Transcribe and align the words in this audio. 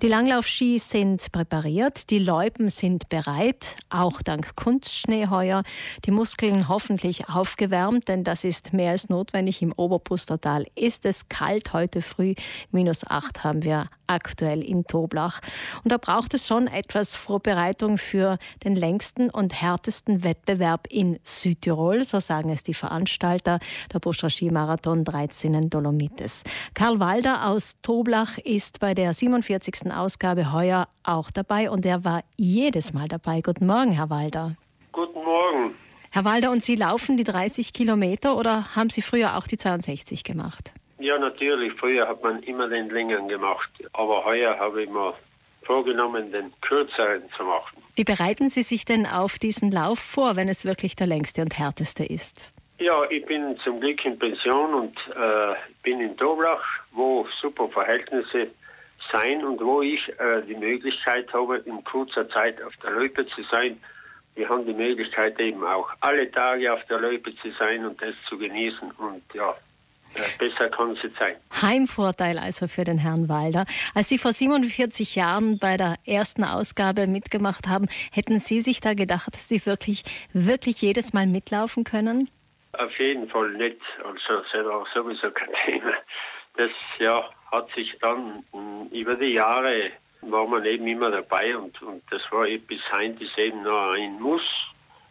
Die 0.00 0.06
Langlaufski 0.06 0.78
sind 0.78 1.32
präpariert, 1.32 2.10
die 2.10 2.20
Loipen 2.20 2.68
sind 2.68 3.08
bereit, 3.08 3.74
auch 3.90 4.22
dank 4.22 4.54
Kunstschnee 4.54 5.26
heuer. 5.26 5.64
Die 6.04 6.12
Muskeln 6.12 6.68
hoffentlich 6.68 7.28
aufgewärmt, 7.28 8.06
denn 8.06 8.22
das 8.22 8.44
ist 8.44 8.72
mehr 8.72 8.92
als 8.92 9.08
notwendig. 9.08 9.60
Im 9.60 9.72
Oberpustertal 9.72 10.66
ist 10.76 11.04
es 11.04 11.28
kalt 11.28 11.72
heute 11.72 12.00
früh. 12.00 12.36
Minus 12.70 13.04
acht 13.10 13.42
haben 13.42 13.64
wir 13.64 13.88
aktuell 14.08 14.62
in 14.62 14.84
Toblach. 14.84 15.40
Und 15.84 15.92
da 15.92 15.98
braucht 15.98 16.34
es 16.34 16.46
schon 16.46 16.66
etwas 16.66 17.14
Vorbereitung 17.14 17.98
für 17.98 18.38
den 18.64 18.74
längsten 18.74 19.30
und 19.30 19.60
härtesten 19.60 20.24
Wettbewerb 20.24 20.86
in 20.90 21.18
Südtirol, 21.22 22.04
so 22.04 22.20
sagen 22.20 22.50
es 22.50 22.62
die 22.62 22.74
Veranstalter, 22.74 23.60
der 23.92 23.98
Bustra 23.98 24.30
Skimarathon 24.30 25.04
13 25.04 25.70
Dolomites. 25.70 26.44
Karl 26.74 27.00
Walder 27.00 27.48
aus 27.48 27.76
Toblach 27.82 28.38
ist 28.38 28.80
bei 28.80 28.94
der 28.94 29.12
47. 29.12 29.87
Ausgabe 29.92 30.52
heuer 30.52 30.88
auch 31.02 31.30
dabei 31.30 31.70
und 31.70 31.84
er 31.86 32.04
war 32.04 32.22
jedes 32.36 32.92
Mal 32.92 33.08
dabei. 33.08 33.40
Guten 33.40 33.66
Morgen, 33.66 33.92
Herr 33.92 34.10
Walder. 34.10 34.56
Guten 34.92 35.22
Morgen. 35.22 35.74
Herr 36.10 36.24
Walder, 36.24 36.50
und 36.50 36.62
Sie 36.62 36.74
laufen 36.74 37.16
die 37.16 37.24
30 37.24 37.72
Kilometer 37.72 38.36
oder 38.36 38.74
haben 38.74 38.90
Sie 38.90 39.02
früher 39.02 39.36
auch 39.36 39.46
die 39.46 39.56
62 39.56 40.24
gemacht? 40.24 40.72
Ja, 40.98 41.18
natürlich. 41.18 41.72
Früher 41.74 42.08
hat 42.08 42.22
man 42.22 42.42
immer 42.42 42.68
den 42.68 42.90
längeren 42.90 43.28
gemacht, 43.28 43.70
aber 43.92 44.24
heuer 44.24 44.58
habe 44.58 44.82
ich 44.82 44.90
mir 44.90 45.14
vorgenommen, 45.62 46.32
den 46.32 46.52
kürzeren 46.62 47.22
zu 47.36 47.44
machen. 47.44 47.82
Wie 47.94 48.04
bereiten 48.04 48.48
Sie 48.48 48.62
sich 48.62 48.84
denn 48.84 49.06
auf 49.06 49.38
diesen 49.38 49.70
Lauf 49.70 49.98
vor, 49.98 50.34
wenn 50.34 50.48
es 50.48 50.64
wirklich 50.64 50.96
der 50.96 51.06
längste 51.06 51.42
und 51.42 51.58
härteste 51.58 52.04
ist? 52.04 52.50
Ja, 52.78 53.04
ich 53.10 53.26
bin 53.26 53.58
zum 53.64 53.80
Glück 53.80 54.04
in 54.04 54.18
Pension 54.18 54.72
und 54.72 54.96
äh, 55.08 55.54
bin 55.82 56.00
in 56.00 56.16
Doblach, 56.16 56.62
wo 56.92 57.26
super 57.40 57.68
Verhältnisse 57.68 58.48
sein 59.12 59.44
und 59.44 59.60
wo 59.60 59.82
ich 59.82 60.08
äh, 60.18 60.42
die 60.46 60.54
Möglichkeit 60.54 61.32
habe, 61.32 61.58
in 61.58 61.82
kurzer 61.84 62.28
Zeit 62.30 62.62
auf 62.62 62.74
der 62.82 62.90
Loipe 62.92 63.26
zu 63.26 63.42
sein. 63.50 63.80
Wir 64.34 64.48
haben 64.48 64.64
die 64.66 64.72
Möglichkeit 64.72 65.38
eben 65.40 65.64
auch 65.64 65.88
alle 66.00 66.30
Tage 66.30 66.72
auf 66.72 66.84
der 66.86 67.00
Loipe 67.00 67.34
zu 67.36 67.50
sein 67.58 67.84
und 67.84 68.00
das 68.00 68.14
zu 68.28 68.38
genießen 68.38 68.90
und 68.92 69.22
ja, 69.34 69.54
Besser 70.38 70.68
kann 70.70 70.92
es 70.92 71.02
nicht 71.02 71.16
sein. 71.18 71.36
Heimvorteil 71.60 72.38
also 72.38 72.66
für 72.66 72.84
den 72.84 72.98
Herrn 72.98 73.28
Walder. 73.28 73.66
Als 73.94 74.08
Sie 74.08 74.18
vor 74.18 74.32
47 74.32 75.14
Jahren 75.14 75.58
bei 75.58 75.76
der 75.76 75.96
ersten 76.06 76.44
Ausgabe 76.44 77.06
mitgemacht 77.06 77.68
haben, 77.68 77.88
hätten 78.10 78.38
Sie 78.38 78.60
sich 78.60 78.80
da 78.80 78.94
gedacht, 78.94 79.32
dass 79.32 79.48
Sie 79.48 79.64
wirklich, 79.66 80.04
wirklich 80.32 80.80
jedes 80.80 81.12
Mal 81.12 81.26
mitlaufen 81.26 81.84
können? 81.84 82.30
Auf 82.72 82.98
jeden 82.98 83.28
Fall 83.28 83.50
nicht. 83.52 83.80
Also 84.04 84.42
das 84.42 84.66
war 84.66 84.86
sowieso 84.94 85.30
kein 85.30 85.50
Thema. 85.66 85.92
Das 86.56 86.70
ja, 86.98 87.28
hat 87.50 87.68
sich 87.74 87.96
dann 88.00 88.44
über 88.92 89.14
die 89.16 89.34
Jahre 89.34 89.90
war 90.22 90.46
man 90.46 90.64
eben 90.64 90.86
immer 90.86 91.10
dabei 91.10 91.56
und, 91.56 91.80
und 91.82 92.02
das 92.10 92.22
war 92.30 92.46
bis 92.46 92.80
heute 92.92 93.22
ist 93.22 93.38
eben 93.38 93.62
noch 93.62 93.92
ein 93.92 94.20
Muss 94.20 94.42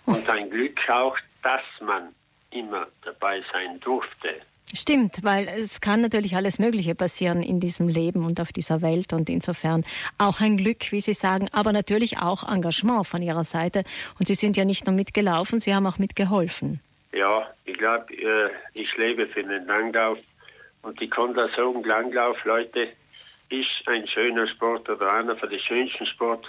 und 0.05 0.29
ein 0.29 0.49
Glück 0.49 0.77
auch, 0.89 1.17
dass 1.43 1.61
man 1.81 2.13
immer 2.51 2.87
dabei 3.03 3.41
sein 3.51 3.79
durfte. 3.79 4.35
Stimmt, 4.73 5.23
weil 5.23 5.47
es 5.47 5.79
kann 5.79 6.01
natürlich 6.01 6.35
alles 6.35 6.59
Mögliche 6.59 6.93
passieren 6.93 7.41
in 7.41 7.61
diesem 7.61 7.87
Leben 7.87 8.25
und 8.25 8.41
auf 8.41 8.51
dieser 8.51 8.81
Welt 8.81 9.13
und 9.13 9.29
insofern 9.29 9.85
auch 10.17 10.41
ein 10.41 10.57
Glück, 10.57 10.91
wie 10.91 10.99
Sie 10.99 11.13
sagen, 11.13 11.47
aber 11.53 11.71
natürlich 11.71 12.19
auch 12.19 12.47
Engagement 12.49 13.07
von 13.07 13.21
Ihrer 13.21 13.45
Seite. 13.45 13.83
Und 14.19 14.27
Sie 14.27 14.33
sind 14.33 14.57
ja 14.57 14.65
nicht 14.65 14.85
nur 14.85 14.93
mitgelaufen, 14.93 15.61
Sie 15.61 15.73
haben 15.73 15.87
auch 15.87 15.99
mitgeholfen. 15.99 16.81
Ja, 17.13 17.47
ich 17.63 17.77
glaube, 17.77 18.13
äh, 18.13 18.49
ich 18.73 18.95
lebe 18.97 19.27
für 19.27 19.43
den 19.43 19.65
Langlauf 19.65 20.17
und 20.81 21.01
ich 21.01 21.09
kann 21.09 21.33
da 21.33 21.47
sagen, 21.49 21.83
Langlauf, 21.83 22.43
Leute, 22.45 22.89
ist 23.49 23.87
ein 23.87 24.07
schöner 24.07 24.47
Sport 24.47 24.89
oder 24.89 25.13
einer 25.13 25.35
von 25.35 25.49
den 25.49 25.59
schönsten 25.59 26.05
Sport 26.05 26.45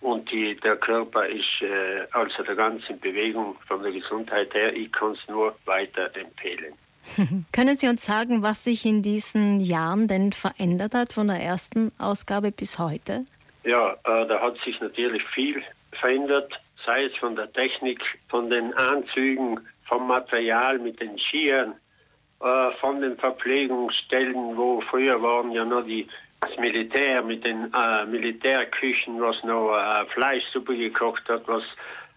und 0.00 0.30
die, 0.32 0.56
der 0.56 0.76
Körper 0.76 1.26
ist 1.26 1.62
äh, 1.62 2.06
also 2.10 2.42
der 2.42 2.56
ganzen 2.56 2.98
Bewegung 2.98 3.56
von 3.66 3.82
der 3.82 3.92
Gesundheit 3.92 4.52
her, 4.52 4.74
ich 4.74 4.90
kann 4.92 5.12
es 5.12 5.28
nur 5.28 5.54
weiter 5.64 6.10
empfehlen. 6.16 6.74
Können 7.52 7.76
Sie 7.76 7.88
uns 7.88 8.04
sagen, 8.04 8.42
was 8.42 8.64
sich 8.64 8.84
in 8.84 9.02
diesen 9.02 9.60
Jahren 9.60 10.08
denn 10.08 10.32
verändert 10.32 10.94
hat 10.94 11.12
von 11.12 11.28
der 11.28 11.40
ersten 11.40 11.92
Ausgabe 11.98 12.50
bis 12.50 12.78
heute? 12.78 13.24
Ja, 13.64 13.92
äh, 13.92 14.26
da 14.26 14.40
hat 14.40 14.58
sich 14.64 14.80
natürlich 14.80 15.22
viel 15.28 15.62
verändert, 15.92 16.52
sei 16.84 17.04
es 17.04 17.16
von 17.18 17.36
der 17.36 17.52
Technik, 17.52 18.00
von 18.28 18.50
den 18.50 18.74
Anzügen, 18.74 19.60
vom 19.84 20.08
Material 20.08 20.78
mit 20.78 21.00
den 21.00 21.16
Skiern, 21.18 21.74
äh, 22.42 22.72
von 22.80 23.00
den 23.00 23.16
Verpflegungsstellen, 23.18 24.56
wo 24.56 24.80
früher 24.90 25.22
waren 25.22 25.52
ja 25.52 25.64
noch 25.64 25.82
die, 25.82 26.08
das 26.40 26.56
Militär 26.58 27.22
mit 27.22 27.44
den 27.44 27.72
äh, 27.72 28.04
Militärküchen, 28.06 29.20
was 29.20 29.42
noch 29.44 29.76
äh, 29.76 30.04
Fleischsuppe 30.06 30.76
gekocht 30.76 31.28
hat, 31.28 31.46
was 31.46 31.62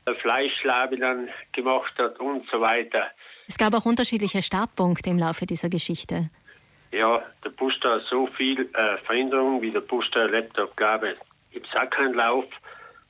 äh, 0.05 0.13
Fleischlabe 0.15 0.97
dann 0.97 1.29
gemacht 1.51 1.93
hat 1.97 2.19
und 2.19 2.49
so 2.49 2.59
weiter. 2.59 3.07
Es 3.47 3.57
gab 3.57 3.73
auch 3.75 3.85
unterschiedliche 3.85 4.41
Startpunkte 4.41 5.09
im 5.09 5.19
Laufe 5.19 5.45
dieser 5.45 5.69
Geschichte. 5.69 6.29
Ja, 6.91 7.21
der 7.43 7.49
Buster 7.51 7.95
hat 7.95 8.03
so 8.09 8.27
viel 8.27 8.61
äh, 8.73 8.97
Veränderung, 9.05 9.61
wie 9.61 9.71
der 9.71 9.81
hat, 9.81 10.75
glaube 10.77 11.11
ich. 11.11 11.53
Gibt 11.53 11.67
es 11.67 11.79
auch 11.79 11.89
keinen 11.89 12.15
Lauf, 12.15 12.45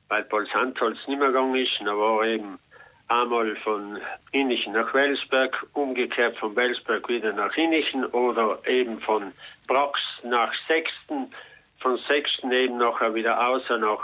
weil 0.10 0.24
Paul 0.24 0.48
Sandholz 0.54 0.98
nicht 1.08 1.20
mehr 1.20 1.28
gegangen 1.28 1.56
ist. 1.56 1.72
Da 1.80 1.98
war 1.98 2.26
eben 2.26 2.60
einmal 3.08 3.56
von 3.58 3.98
Innichen 4.32 4.74
nach 4.74 4.94
Welsberg, 4.94 5.66
umgekehrt 5.74 6.38
von 6.38 6.56
Welsberg 6.56 7.08
wieder 7.08 7.34
nach 7.34 7.56
Innichen 7.56 8.06
oder 8.08 8.60
eben 8.68 9.00
von 9.00 9.32
Brax 9.68 10.00
nach 10.24 10.52
Sechsten, 10.68 11.32
von 11.80 11.98
Sechsten 12.08 12.52
eben 12.52 12.78
nachher 12.78 13.14
wieder 13.14 13.48
außer 13.48 13.78
nach 13.78 14.00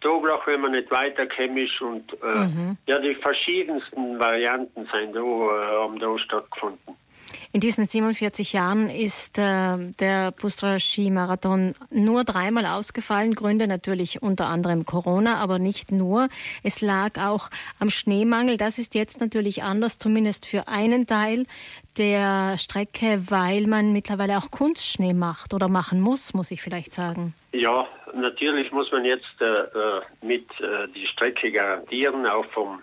Doblach, 0.00 0.46
wenn 0.46 0.60
man 0.60 0.72
nicht 0.72 0.90
weiterkäme 0.90 1.62
ist 1.62 1.80
und 1.80 2.12
äh, 2.22 2.46
mhm. 2.46 2.76
ja, 2.86 2.98
die 2.98 3.14
verschiedensten 3.14 4.18
Varianten 4.18 4.86
sind 4.86 5.14
da, 5.14 5.20
äh, 5.20 5.82
haben 5.82 5.98
da 5.98 6.18
stattgefunden. 6.18 6.96
In 7.52 7.60
diesen 7.60 7.86
47 7.86 8.52
Jahren 8.52 8.88
ist 8.88 9.38
äh, 9.38 9.78
der 9.98 10.32
Bustra 10.32 10.78
Skimarathon 10.78 11.74
nur 11.90 12.24
dreimal 12.24 12.66
ausgefallen. 12.66 13.34
Gründe 13.34 13.66
natürlich 13.66 14.22
unter 14.22 14.46
anderem 14.46 14.84
Corona, 14.84 15.38
aber 15.38 15.58
nicht 15.58 15.92
nur. 15.92 16.28
Es 16.62 16.80
lag 16.80 17.18
auch 17.18 17.48
am 17.78 17.90
Schneemangel. 17.90 18.56
Das 18.56 18.78
ist 18.78 18.94
jetzt 18.94 19.20
natürlich 19.20 19.62
anders, 19.62 19.98
zumindest 19.98 20.46
für 20.46 20.68
einen 20.68 21.06
Teil 21.06 21.46
der 21.96 22.58
Strecke, 22.58 23.22
weil 23.28 23.66
man 23.66 23.92
mittlerweile 23.92 24.36
auch 24.36 24.50
Kunstschnee 24.50 25.14
macht 25.14 25.54
oder 25.54 25.68
machen 25.68 26.00
muss, 26.00 26.34
muss 26.34 26.50
ich 26.50 26.60
vielleicht 26.60 26.92
sagen. 26.92 27.34
Ja, 27.52 27.86
natürlich 28.14 28.70
muss 28.72 28.92
man 28.92 29.04
jetzt 29.04 29.40
äh, 29.40 29.44
äh 29.44 30.02
mit 30.20 30.44
äh, 30.60 30.88
die 30.94 31.06
Strecke 31.06 31.50
garantieren, 31.50 32.26
auch 32.26 32.44
vom 32.46 32.80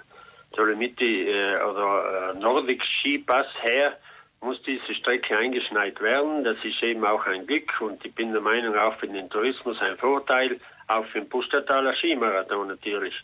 Dolomiti 0.53 1.27
äh, 1.29 1.61
oder 1.61 2.33
äh, 2.35 2.39
Nordic 2.39 2.81
Skipass 2.83 3.47
her 3.61 3.97
muss 4.43 4.61
diese 4.63 4.93
Strecke 4.93 5.37
eingeschneit 5.37 5.99
werden. 6.01 6.43
Das 6.43 6.57
ist 6.63 6.81
eben 6.83 7.05
auch 7.05 7.25
ein 7.25 7.47
Glück 7.47 7.79
und 7.81 8.05
ich 8.05 8.13
bin 8.13 8.31
der 8.31 8.41
Meinung 8.41 8.75
auch 8.75 8.95
für 8.95 9.07
den 9.07 9.29
Tourismus 9.29 9.79
ein 9.81 9.97
Vorteil, 9.97 10.59
auch 10.87 11.05
für 11.05 11.21
den 11.21 11.29
Pustertaler 11.29 11.95
Skimarathon 11.95 12.67
natürlich. 12.67 13.15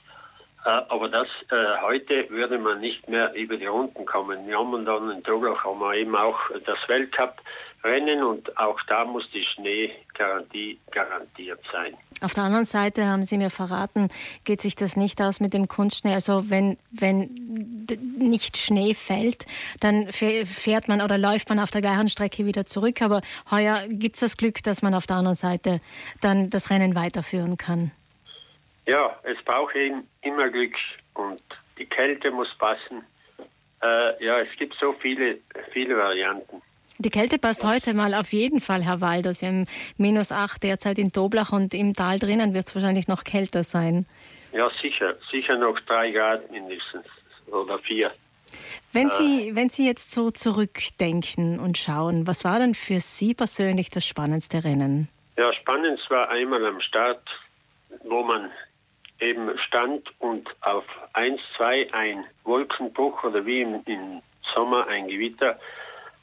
Äh, 0.66 0.70
aber 0.90 1.08
das 1.10 1.28
äh, 1.52 1.82
heute 1.82 2.30
würde 2.30 2.58
man 2.58 2.82
nicht 2.82 3.08
mehr 3.08 3.34
über 3.34 3.58
die 3.58 3.66
Runden 3.66 4.06
kommen. 4.06 4.46
Wir 4.48 4.58
haben 4.58 4.86
dann 4.86 5.12
in 5.12 5.24
Toblach 5.24 5.64
haben 5.64 5.80
wir 5.80 5.96
eben 5.96 6.16
auch 6.16 6.38
das 6.66 6.78
Weltcup-Rennen 6.88 8.24
und 8.24 8.58
auch 8.58 8.80
da 8.88 9.06
muss 9.06 9.30
die 9.32 9.46
Schneegarantie 9.46 10.80
garantiert 10.92 11.62
sein. 11.72 11.96
Auf 12.22 12.34
der 12.34 12.44
anderen 12.44 12.66
Seite 12.66 13.08
haben 13.08 13.24
Sie 13.24 13.38
mir 13.38 13.50
verraten, 13.50 14.10
geht 14.44 14.62
sich 14.62 14.76
das 14.76 14.98
nicht 14.98 15.22
aus 15.22 15.40
mit 15.40 15.54
dem 15.54 15.70
Kunstschnee. 15.70 16.14
Also 16.14 16.50
wenn, 16.50 16.78
wenn 16.92 17.30
nicht 18.18 18.58
Schnee 18.58 18.94
fällt, 18.94 19.46
dann 19.80 20.12
fährt 20.12 20.90
man 20.90 21.02
oder 21.02 21.18
läuft 21.18 21.48
man 21.48 21.60
auf 21.60 21.72
der 21.72 21.80
gleichen 21.80 22.10
Strecke 22.10 22.46
wieder 22.46 22.66
zurück. 22.66 23.02
Aber 23.02 23.22
heuer 23.50 23.88
gibt 23.88 24.16
es 24.16 24.20
das 24.20 24.36
Glück, 24.36 24.62
dass 24.64 24.82
man 24.82 24.94
auf 24.94 25.08
der 25.08 25.16
anderen 25.16 25.36
Seite 25.36 25.80
dann 26.20 26.50
das 26.50 26.70
Rennen 26.70 26.96
weiterführen 26.96 27.56
kann. 27.56 27.92
Ja, 28.90 29.16
es 29.22 29.38
braucht 29.46 29.76
eben 29.76 30.08
immer 30.24 30.50
Glück 30.50 30.74
und 31.14 31.42
die 31.78 31.86
Kälte 31.86 32.32
muss 32.32 32.50
passen. 32.58 33.04
Äh, 33.84 34.26
ja, 34.26 34.40
es 34.40 34.50
gibt 34.58 34.76
so 34.82 34.94
viele, 34.94 35.38
viele 35.72 35.96
Varianten. 35.96 36.60
Die 36.98 37.12
Kälte 37.12 37.38
passt 37.38 37.64
heute 37.64 37.94
mal 37.94 38.16
auf 38.16 38.34
jeden 38.34 38.60
Fall, 38.60 38.84
Herr 38.84 39.00
Waldo. 39.00 39.32
Sie 39.32 39.46
haben 39.46 39.68
minus 39.98 40.32
8 40.32 40.64
derzeit 40.64 40.98
in 40.98 41.10
Doblach 41.10 41.52
und 41.52 41.76
im 41.76 41.94
Tal 41.94 42.18
drinnen 42.18 42.56
wird 42.56 42.66
es 42.66 42.74
wahrscheinlich 42.74 43.08
noch 43.08 43.24
kälter 43.24 43.62
sein. 43.62 44.08
Ja, 44.54 44.72
sicher. 44.82 45.16
Sicher 45.30 45.56
noch 45.56 45.80
drei 45.82 46.10
Grad 46.10 46.50
mindestens 46.52 47.06
oder 47.46 47.78
vier. 47.78 48.12
Wenn 48.92 49.10
äh. 49.10 49.12
Sie, 49.12 49.56
wenn 49.56 49.70
Sie 49.70 49.86
jetzt 49.86 50.12
so 50.12 50.32
zurückdenken 50.32 51.60
und 51.60 51.78
schauen, 51.78 52.26
was 52.26 52.44
war 52.44 52.58
denn 52.58 52.74
für 52.74 53.00
Sie 53.00 53.36
persönlich 53.36 53.92
das 53.92 54.08
spannendste 54.08 54.64
Rennen? 54.64 55.10
Ja, 55.38 55.54
spannend 55.54 56.02
war 56.10 56.28
einmal 56.30 56.66
am 56.66 56.82
Start, 56.82 57.24
wo 58.04 58.24
man 58.24 58.50
eben 59.20 59.58
stand 59.60 60.10
und 60.20 60.50
auf 60.62 60.86
1, 61.14 61.40
2 61.58 61.94
ein 61.94 62.26
Wolkenbruch 62.44 63.24
oder 63.24 63.46
wie 63.46 63.62
im, 63.62 63.82
im 63.86 64.22
Sommer 64.56 64.88
ein 64.88 65.08
Gewitter 65.08 65.60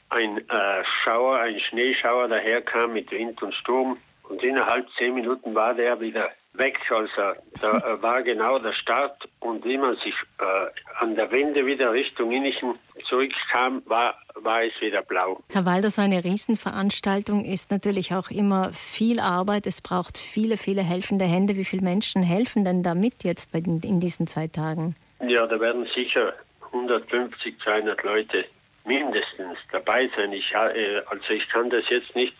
ein 0.09 0.37
äh, 0.37 0.83
Schauer, 1.03 1.39
ein 1.39 1.59
Schneeschauer 1.59 2.27
daherkam 2.27 2.93
mit 2.93 3.11
Wind 3.11 3.41
und 3.41 3.53
Sturm 3.53 3.97
Und 4.29 4.43
innerhalb 4.43 4.87
zehn 4.97 5.15
Minuten 5.15 5.53
war 5.55 5.73
der 5.73 5.99
wieder 5.99 6.29
weg. 6.53 6.79
Also 6.89 7.39
da 7.61 8.01
war 8.01 8.21
genau 8.23 8.59
der 8.59 8.73
Start 8.73 9.27
und 9.39 9.63
wie 9.65 9.77
man 9.77 9.95
sich 9.97 10.15
äh, 10.39 11.03
an 11.03 11.15
der 11.15 11.31
Wende 11.31 11.65
wieder 11.65 11.91
Richtung 11.91 12.31
Innichen 12.31 12.75
zurückkam, 13.07 13.81
war, 13.85 14.17
war 14.41 14.63
es 14.63 14.73
wieder 14.81 15.01
blau. 15.01 15.41
Herr 15.49 15.65
Walder, 15.65 15.89
so 15.89 16.01
eine 16.01 16.23
Riesenveranstaltung 16.23 17.45
ist 17.45 17.71
natürlich 17.71 18.13
auch 18.13 18.29
immer 18.29 18.71
viel 18.73 19.19
Arbeit. 19.19 19.67
Es 19.67 19.81
braucht 19.81 20.17
viele, 20.17 20.57
viele 20.57 20.81
helfende 20.81 21.25
Hände. 21.25 21.55
Wie 21.55 21.65
viele 21.65 21.81
Menschen 21.81 22.23
helfen 22.23 22.63
denn 22.63 22.83
damit 22.83 23.23
jetzt 23.23 23.53
in 23.53 23.99
diesen 23.99 24.27
zwei 24.27 24.47
Tagen? 24.47 24.95
Ja, 25.27 25.47
da 25.47 25.59
werden 25.59 25.87
sicher 25.95 26.33
150, 26.71 27.59
200 27.63 28.03
Leute 28.03 28.45
mindestens 28.85 29.57
dabei 29.71 30.09
sein. 30.15 30.31
Ich, 30.31 30.51
äh, 30.53 31.01
also 31.09 31.29
ich 31.33 31.47
kann 31.49 31.69
das 31.69 31.83
jetzt 31.89 32.15
nicht 32.15 32.35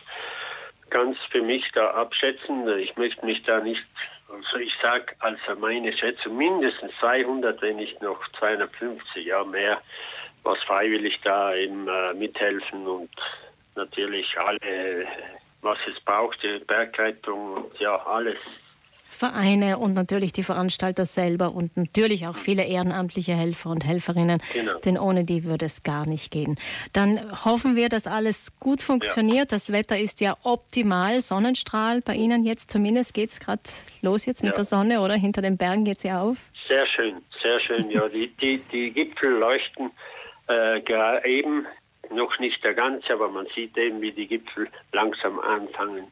ganz 0.90 1.16
für 1.30 1.42
mich 1.42 1.64
da 1.74 1.90
abschätzen. 1.90 2.66
Ich 2.78 2.96
möchte 2.96 3.24
mich 3.24 3.42
da 3.42 3.60
nicht, 3.60 3.84
also 4.28 4.58
ich 4.58 4.72
sage 4.82 5.14
also 5.20 5.58
meine 5.58 5.92
Schätzung 5.92 6.36
mindestens 6.36 6.92
200, 7.00 7.60
wenn 7.62 7.76
nicht 7.76 8.00
noch 8.02 8.20
250, 8.38 9.26
ja 9.26 9.44
mehr, 9.44 9.80
was 10.42 10.62
freiwillig 10.64 11.18
da 11.24 11.54
eben 11.54 11.88
äh, 11.88 12.14
mithelfen 12.14 12.86
und 12.86 13.10
natürlich 13.74 14.38
alle, 14.38 15.06
was 15.62 15.78
es 15.90 16.00
braucht, 16.00 16.42
die 16.42 16.58
Bergrettung 16.66 17.54
und 17.54 17.80
ja 17.80 17.96
alles 18.06 18.38
Vereine 19.10 19.78
und 19.78 19.94
natürlich 19.94 20.32
die 20.32 20.42
Veranstalter 20.42 21.04
selber 21.04 21.54
und 21.54 21.76
natürlich 21.76 22.26
auch 22.26 22.36
viele 22.36 22.64
ehrenamtliche 22.64 23.32
Helfer 23.32 23.70
und 23.70 23.84
Helferinnen, 23.84 24.40
genau. 24.52 24.78
denn 24.80 24.98
ohne 24.98 25.24
die 25.24 25.44
würde 25.44 25.66
es 25.66 25.82
gar 25.82 26.06
nicht 26.06 26.30
gehen. 26.30 26.58
Dann 26.92 27.20
hoffen 27.44 27.74
wir, 27.74 27.88
dass 27.88 28.06
alles 28.06 28.52
gut 28.60 28.82
funktioniert. 28.82 29.50
Ja. 29.50 29.56
Das 29.56 29.72
Wetter 29.72 29.98
ist 29.98 30.20
ja 30.20 30.36
optimal, 30.44 31.20
Sonnenstrahl 31.20 32.00
bei 32.00 32.14
Ihnen 32.14 32.44
jetzt 32.44 32.70
zumindest. 32.70 33.14
Geht 33.14 33.30
es 33.30 33.40
gerade 33.40 33.62
los 34.02 34.26
jetzt 34.26 34.42
mit 34.42 34.52
ja. 34.52 34.56
der 34.56 34.64
Sonne 34.64 35.00
oder 35.00 35.14
hinter 35.14 35.42
den 35.42 35.56
Bergen 35.56 35.84
geht 35.84 36.00
sie 36.00 36.12
auf? 36.12 36.50
Sehr 36.68 36.86
schön, 36.86 37.16
sehr 37.42 37.58
schön. 37.60 37.90
Ja, 37.90 38.08
die, 38.08 38.28
die, 38.40 38.58
die 38.70 38.90
Gipfel 38.90 39.30
leuchten 39.30 39.90
äh, 40.48 40.80
eben, 41.24 41.66
noch 42.10 42.38
nicht 42.38 42.62
der 42.64 42.74
ganze, 42.74 43.12
aber 43.12 43.28
man 43.28 43.46
sieht 43.54 43.76
eben, 43.76 44.00
wie 44.00 44.12
die 44.12 44.26
Gipfel 44.26 44.68
langsam 44.92 45.38
anfangen 45.40 46.06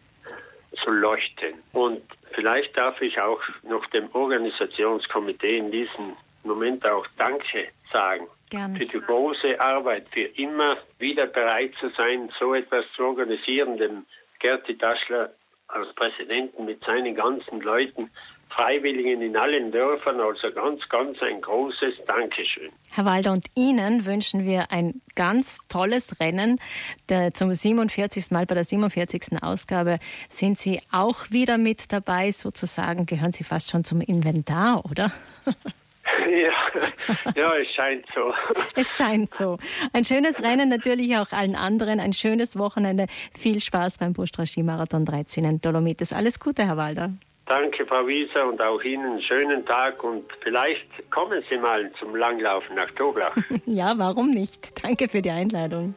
zu 0.83 0.91
leuchten. 0.91 1.55
Und 1.73 2.03
vielleicht 2.33 2.77
darf 2.79 3.01
ich 3.01 3.21
auch 3.21 3.41
noch 3.63 3.87
dem 3.87 4.09
Organisationskomitee 4.15 5.59
in 5.59 5.71
diesem 5.71 6.17
Moment 6.45 6.87
auch 6.89 7.07
Danke 7.19 7.69
sagen. 7.93 8.27
Gerne. 8.51 8.79
Für 8.79 8.87
die 8.87 9.01
große 9.01 9.61
Arbeit, 9.61 10.07
für 10.13 10.29
immer 10.39 10.77
wieder 10.99 11.27
bereit 11.27 11.73
zu 11.81 11.91
sein, 11.91 12.31
so 12.39 12.55
etwas 12.55 12.85
zu 12.95 13.05
organisieren, 13.05 13.77
dem 13.77 14.07
Gerti 14.39 14.77
Daschler 14.79 15.31
als 15.69 15.93
Präsidenten 15.95 16.65
mit 16.65 16.85
seinen 16.85 17.15
ganzen 17.15 17.61
Leuten 17.61 18.11
Freiwilligen 18.57 19.21
in 19.21 19.37
allen 19.37 19.71
Dörfern. 19.71 20.19
Also 20.19 20.51
ganz, 20.51 20.89
ganz 20.89 21.21
ein 21.21 21.43
großes 21.43 21.95
Dankeschön. 22.07 22.71
Herr 22.91 23.05
Walder, 23.05 23.33
und 23.33 23.47
Ihnen 23.55 24.07
wünschen 24.07 24.47
wir 24.47 24.73
ein 24.73 25.03
ganz 25.15 25.59
tolles 25.69 26.19
Rennen. 26.21 26.59
Der, 27.11 27.35
zum 27.35 27.53
47. 27.53 28.31
Mal 28.31 28.47
bei 28.47 28.55
der 28.55 28.65
47. 28.65 29.43
Ausgabe 29.43 29.99
sind 30.31 30.57
Sie 30.57 30.81
auch 30.91 31.31
wieder 31.31 31.59
mit 31.59 31.93
dabei. 31.93 32.31
Sozusagen 32.33 33.05
gehören 33.05 33.33
Sie 33.33 33.45
fast 33.45 33.71
schon 33.71 33.85
zum 33.85 34.01
Inventar, 34.01 34.85
oder? 34.91 35.13
Ja, 36.31 37.33
ja, 37.35 37.57
es 37.57 37.69
scheint 37.75 38.05
so. 38.15 38.33
Es 38.77 38.97
scheint 38.97 39.31
so. 39.31 39.59
Ein 39.93 40.05
schönes 40.05 40.41
Rennen 40.41 40.69
natürlich 40.69 41.17
auch 41.17 41.33
allen 41.33 41.57
anderen. 41.57 42.01
Ein 42.01 42.13
schönes 42.13 42.57
Wochenende. 42.57 43.07
Viel 43.37 43.61
Spaß 43.61 43.99
beim 43.99 44.13
Bustra 44.13 44.47
Skimarathon 44.47 45.05
13 45.05 45.45
in 45.45 45.61
Dolomites. 45.61 46.13
Alles 46.13 46.39
Gute, 46.39 46.65
Herr 46.65 46.77
Walder. 46.77 47.11
Danke, 47.47 47.87
Frau 47.87 48.05
Wieser, 48.09 48.49
und 48.49 48.61
auch 48.61 48.83
Ihnen 48.83 49.07
einen 49.07 49.23
schönen 49.23 49.65
Tag. 49.65 50.03
Und 50.03 50.25
vielleicht 50.43 51.11
kommen 51.13 51.43
Sie 51.49 51.57
mal 51.57 51.91
zum 52.01 52.17
Langlaufen 52.17 52.75
nach 52.75 52.91
Toblach. 52.93 53.37
ja, 53.67 53.95
warum 53.97 54.31
nicht? 54.31 54.85
Danke 54.85 55.09
für 55.09 55.23
die 55.23 55.31
Einladung. 55.31 55.95